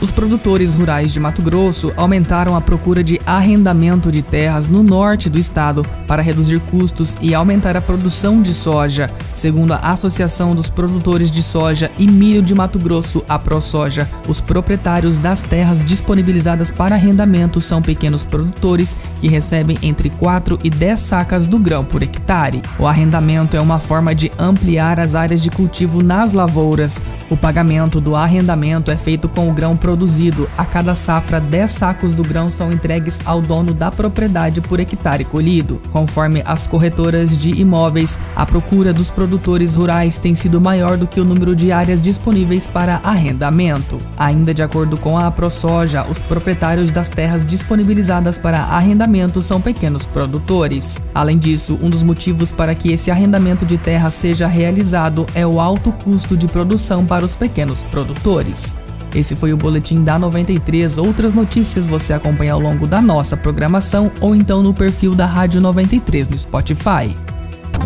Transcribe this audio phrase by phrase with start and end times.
[0.00, 5.28] Os produtores rurais de Mato Grosso aumentaram a procura de arrendamento de terras no norte
[5.28, 9.10] do estado para reduzir custos e aumentar a produção de soja.
[9.34, 14.40] Segundo a Associação dos Produtores de Soja e Milho de Mato Grosso, a ProSoja, os
[14.40, 21.00] proprietários das terras disponibilizadas para arrendamento são pequenos produtores que recebem entre 4 e 10
[21.00, 22.62] sacas do grão por hectare.
[22.78, 27.02] O arrendamento é uma forma de ampliar as áreas de cultivo nas lavouras.
[27.28, 30.50] O pagamento do arrendamento é feito com o grão produzido.
[30.58, 35.24] A cada safra, 10 sacos do grão são entregues ao dono da propriedade por hectare
[35.24, 35.80] colhido.
[35.90, 41.18] Conforme as corretoras de imóveis, a procura dos produtores rurais tem sido maior do que
[41.18, 43.96] o número de áreas disponíveis para arrendamento.
[44.18, 50.04] Ainda de acordo com a ProSoja, os proprietários das terras disponibilizadas para arrendamento são pequenos
[50.04, 51.02] produtores.
[51.14, 55.58] Além disso, um dos motivos para que esse arrendamento de terra seja realizado é o
[55.58, 58.76] alto custo de produção para os pequenos produtores.
[59.14, 60.98] Esse foi o Boletim da 93.
[60.98, 65.60] Outras notícias você acompanha ao longo da nossa programação ou então no perfil da Rádio
[65.60, 67.14] 93 no Spotify.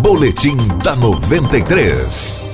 [0.00, 2.51] Boletim da 93.